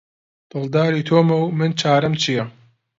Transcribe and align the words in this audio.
دڵداری 0.51 1.01
تۆمە 1.07 1.35
و 1.39 1.45
من 1.57 1.71
چارەم 1.79 2.13
چیە؟ 2.21 2.43